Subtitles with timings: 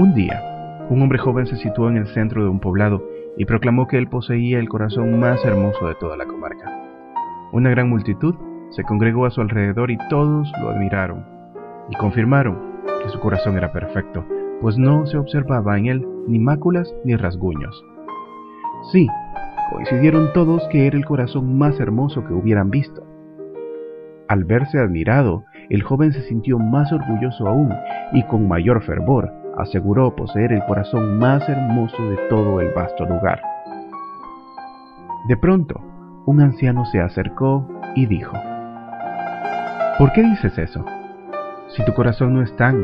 [0.00, 0.42] Un día,
[0.88, 4.08] un hombre joven se situó en el centro de un poblado y proclamó que él
[4.08, 6.64] poseía el corazón más hermoso de toda la comarca.
[7.52, 8.34] Una gran multitud
[8.70, 11.26] se congregó a su alrededor y todos lo admiraron
[11.90, 12.58] y confirmaron
[13.02, 14.24] que su corazón era perfecto,
[14.62, 17.84] pues no se observaba en él ni máculas ni rasguños.
[18.92, 19.06] Sí,
[19.70, 23.02] coincidieron todos que era el corazón más hermoso que hubieran visto.
[24.28, 27.72] Al verse admirado, el joven se sintió más orgulloso aún
[28.12, 33.40] y con mayor fervor aseguró poseer el corazón más hermoso de todo el vasto lugar.
[35.28, 35.80] De pronto,
[36.26, 38.36] un anciano se acercó y dijo,
[39.96, 40.84] ¿Por qué dices eso?
[41.68, 42.82] Si tu corazón no es tan,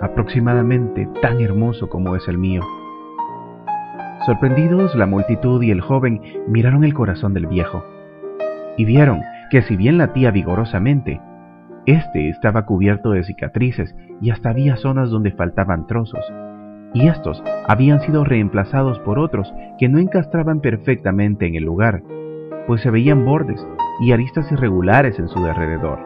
[0.00, 2.62] aproximadamente tan hermoso como es el mío.
[4.26, 7.84] Sorprendidos, la multitud y el joven miraron el corazón del viejo
[8.76, 11.20] y vieron que si bien latía vigorosamente,
[11.86, 16.24] este estaba cubierto de cicatrices y hasta había zonas donde faltaban trozos,
[16.94, 22.02] y estos habían sido reemplazados por otros que no encastraban perfectamente en el lugar,
[22.66, 23.66] pues se veían bordes
[24.00, 25.98] y aristas irregulares en su alrededor.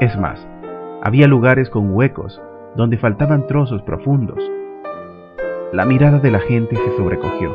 [0.00, 0.46] Es más,
[1.02, 2.40] había lugares con huecos
[2.76, 4.38] donde faltaban trozos profundos.
[5.72, 7.54] La mirada de la gente se sobrecogió.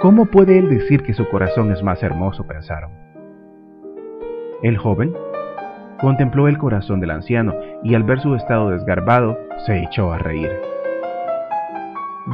[0.00, 2.46] ¿Cómo puede él decir que su corazón es más hermoso?
[2.46, 2.90] pensaron.
[4.62, 5.14] El joven
[6.00, 10.50] Contempló el corazón del anciano y al ver su estado desgarbado, se echó a reír.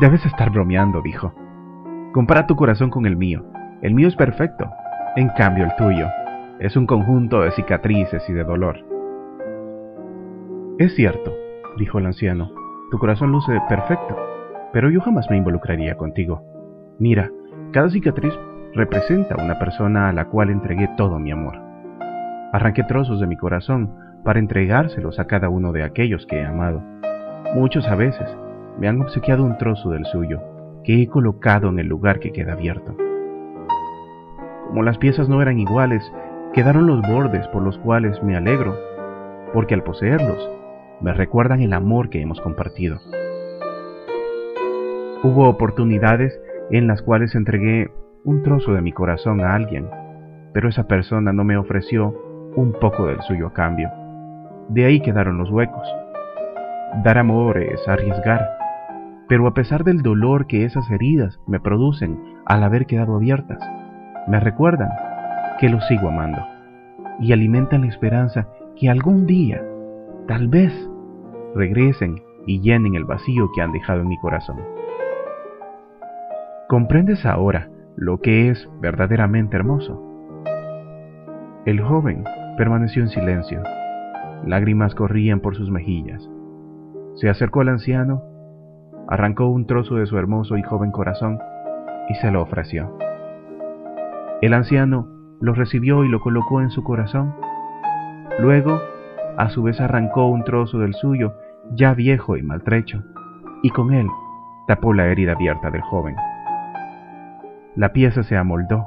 [0.01, 1.33] Debes estar bromeando, dijo.
[2.13, 3.45] Compara tu corazón con el mío.
[3.83, 4.71] El mío es perfecto.
[5.17, 6.07] En cambio, el tuyo
[6.61, 8.79] es un conjunto de cicatrices y de dolor.
[10.79, 11.35] Es cierto,
[11.79, 12.53] dijo el anciano.
[12.91, 14.17] Tu corazón luce perfecto,
[14.73, 16.43] pero yo jamás me involucraría contigo.
[16.99, 17.31] Mira,
[17.73, 18.35] cada cicatriz
[18.75, 21.70] representa una persona a la cual entregué todo mi amor.
[22.53, 26.83] Arranqué trozos de mi corazón para entregárselos a cada uno de aquellos que he amado.
[27.55, 28.29] Muchos a veces
[28.79, 30.41] me han obsequiado un trozo del suyo
[30.85, 32.97] que he colocado en el lugar que queda abierto.
[34.67, 36.03] Como las piezas no eran iguales,
[36.53, 38.77] quedaron los bordes por los cuales me alegro,
[39.53, 40.51] porque al poseerlos
[41.01, 42.99] me recuerdan el amor que hemos compartido.
[45.23, 46.41] Hubo oportunidades
[46.71, 47.91] en las cuales entregué
[48.25, 49.89] un trozo de mi corazón a alguien,
[50.53, 53.91] pero esa persona no me ofreció un poco del suyo a cambio.
[54.69, 55.87] De ahí quedaron los huecos.
[57.05, 58.47] Dar amor es arriesgar,
[59.29, 63.59] pero a pesar del dolor que esas heridas me producen al haber quedado abiertas,
[64.27, 64.91] me recuerdan
[65.61, 66.45] que los sigo amando
[67.21, 69.63] y alimentan la esperanza que algún día,
[70.27, 70.73] tal vez,
[71.55, 74.59] regresen y llenen el vacío que han dejado en mi corazón.
[76.69, 80.01] ¿Comprendes ahora lo que es verdaderamente hermoso?
[81.67, 82.25] El joven
[82.61, 83.63] permaneció en silencio.
[84.45, 86.29] Lágrimas corrían por sus mejillas.
[87.15, 88.23] Se acercó al anciano,
[89.09, 91.39] arrancó un trozo de su hermoso y joven corazón
[92.11, 92.95] y se lo ofreció.
[94.43, 95.09] El anciano
[95.41, 97.35] lo recibió y lo colocó en su corazón.
[98.41, 98.79] Luego,
[99.39, 101.33] a su vez arrancó un trozo del suyo,
[101.73, 103.03] ya viejo y maltrecho,
[103.63, 104.07] y con él
[104.67, 106.15] tapó la herida abierta del joven.
[107.75, 108.85] La pieza se amoldó,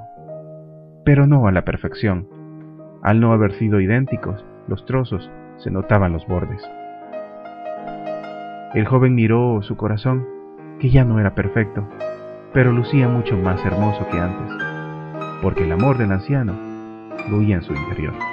[1.04, 2.28] pero no a la perfección
[3.04, 6.62] al no haber sido idénticos, los trozos se notaban los bordes.
[8.74, 10.26] El joven miró su corazón,
[10.80, 11.88] que ya no era perfecto,
[12.54, 14.56] pero lucía mucho más hermoso que antes,
[15.42, 16.58] porque el amor del anciano
[17.28, 18.33] fluía en su interior.